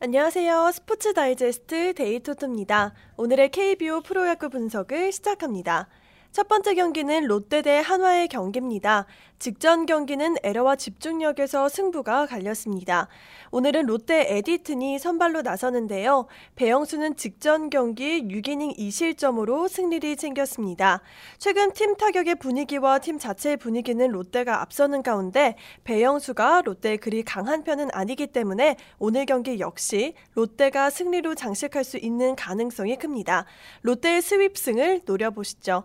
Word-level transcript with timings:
안녕하세요. 0.00 0.70
스포츠 0.74 1.12
다이제스트 1.12 1.92
데이토토입니다. 1.94 2.94
오늘의 3.16 3.50
KBO 3.50 4.00
프로야구 4.02 4.48
분석을 4.48 5.10
시작합니다. 5.10 5.88
첫 6.30 6.46
번째 6.46 6.74
경기는 6.74 7.24
롯데 7.24 7.62
대 7.62 7.78
한화의 7.78 8.28
경기입니다. 8.28 9.06
직전 9.38 9.86
경기는 9.86 10.36
에러와 10.42 10.76
집중력에서 10.76 11.68
승부가 11.68 12.26
갈렸습니다. 12.26 13.08
오늘은 13.50 13.86
롯데 13.86 14.26
에디튼이 14.36 14.98
선발로 14.98 15.42
나서는데요. 15.42 16.26
배영수는 16.54 17.16
직전 17.16 17.70
경기 17.70 18.22
6이닝 18.24 18.76
2실점으로 18.76 19.68
승리를 19.68 20.16
챙겼습니다. 20.16 21.00
최근 21.38 21.72
팀 21.72 21.96
타격의 21.96 22.34
분위기와 22.36 22.98
팀 22.98 23.18
자체의 23.18 23.56
분위기는 23.56 24.06
롯데가 24.06 24.60
앞서는 24.60 25.02
가운데 25.02 25.56
배영수가 25.84 26.62
롯데의 26.62 26.98
그리 26.98 27.22
강한 27.22 27.64
편은 27.64 27.88
아니기 27.92 28.26
때문에 28.26 28.76
오늘 28.98 29.24
경기 29.24 29.60
역시 29.60 30.14
롯데가 30.34 30.90
승리로 30.90 31.36
장식할 31.36 31.84
수 31.84 31.96
있는 31.96 32.36
가능성이 32.36 32.96
큽니다. 32.96 33.46
롯데의 33.82 34.20
스윕승을 34.20 35.02
노려보시죠. 35.06 35.84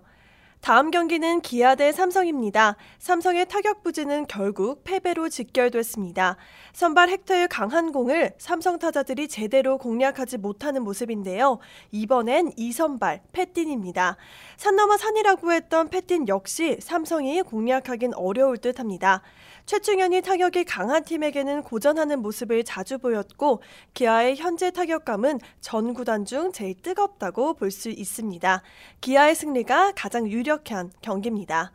다음 0.64 0.92
경기는 0.92 1.42
기아 1.42 1.76
대 1.76 1.92
삼성입니다. 1.92 2.78
삼성의 3.00 3.48
타격 3.50 3.84
부진은 3.84 4.28
결국 4.28 4.86
패배로 4.86 5.28
직결됐습니다. 5.28 6.38
선발 6.72 7.10
헥터의 7.10 7.50
강한 7.50 7.92
공을 7.92 8.32
삼성 8.38 8.80
타자들이 8.80 9.28
제대로 9.28 9.78
공략하지 9.78 10.38
못하는 10.38 10.84
모습인데요. 10.84 11.60
이번엔 11.92 12.52
2선발 12.52 13.20
패틴입니다. 13.34 14.16
산 14.56 14.78
넘어 14.78 14.96
산이라고 14.96 15.52
했던 15.52 15.90
패틴 15.90 16.30
역시 16.30 16.78
삼성이 16.80 17.42
공략하긴 17.42 18.14
어려울 18.14 18.56
듯합니다. 18.56 19.22
최충현이 19.66 20.22
타격이 20.22 20.64
강한 20.66 21.04
팀에게는 21.04 21.64
고전하는 21.64 22.22
모습을 22.22 22.64
자주 22.64 23.00
보였고 23.00 23.62
기아의 23.94 24.36
현재 24.38 24.72
타격감은 24.72 25.40
전 25.62 25.94
구단 25.94 26.24
중 26.26 26.54
제일 26.54 26.82
뜨겁다고 26.82 27.54
볼 27.56 27.74
수 27.74 27.90
있습니다. 27.90 28.62
기아의 29.02 29.34
승리가 29.36 29.94
가장 29.96 30.28
유력 30.30 30.53
한 30.70 30.92
경기입니다. 31.02 31.72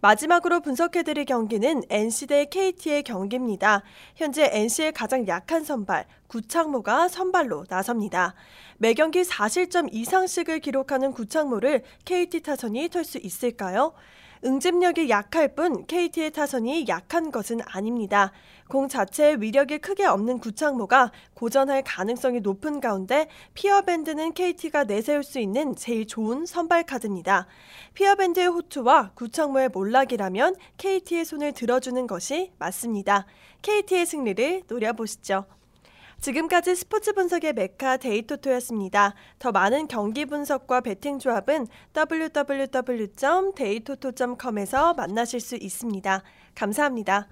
마지막으로 0.00 0.60
분석해드릴 0.60 1.24
경기는 1.24 1.82
NC 1.88 2.26
대 2.26 2.44
KT의 2.44 3.02
경기입니다. 3.02 3.82
현재 4.14 4.48
NC의 4.52 4.92
가장 4.92 5.26
약한 5.26 5.64
선발, 5.64 6.06
구창모가 6.26 7.08
선발로 7.08 7.64
나섭니다. 7.68 8.34
매 8.78 8.94
경기 8.94 9.22
4실점 9.22 9.88
이상씩을 9.92 10.60
기록하는 10.60 11.12
구창모를 11.12 11.82
KT 12.04 12.40
타선이 12.42 12.88
털 12.90 13.04
수 13.04 13.18
있을까요? 13.18 13.94
응집력이 14.46 15.10
약할 15.10 15.56
뿐 15.56 15.86
KT의 15.86 16.30
타선이 16.30 16.86
약한 16.86 17.32
것은 17.32 17.58
아닙니다. 17.66 18.30
공 18.68 18.86
자체의 18.86 19.40
위력이 19.40 19.78
크게 19.78 20.04
없는 20.04 20.38
구창모가 20.38 21.10
고전할 21.34 21.82
가능성이 21.82 22.38
높은 22.38 22.80
가운데 22.80 23.28
피어밴드는 23.54 24.34
KT가 24.34 24.84
내세울 24.84 25.24
수 25.24 25.40
있는 25.40 25.74
제일 25.74 26.06
좋은 26.06 26.46
선발 26.46 26.84
카드입니다. 26.84 27.48
피어밴드의 27.94 28.46
호투와 28.46 29.10
구창모의 29.14 29.70
몰락이라면 29.70 30.54
KT의 30.76 31.24
손을 31.24 31.50
들어주는 31.50 32.06
것이 32.06 32.52
맞습니다. 32.58 33.26
KT의 33.62 34.06
승리를 34.06 34.62
노려보시죠. 34.68 35.46
지금까지 36.20 36.74
스포츠 36.74 37.12
분석의 37.12 37.52
메카 37.52 37.98
데이토토였습니다. 37.98 39.14
더 39.38 39.52
많은 39.52 39.86
경기 39.86 40.24
분석과 40.24 40.80
베팅 40.80 41.18
조합은 41.18 41.66
www.데이토토.com에서 41.96 44.94
만나실 44.94 45.40
수 45.40 45.56
있습니다. 45.56 46.22
감사합니다. 46.54 47.28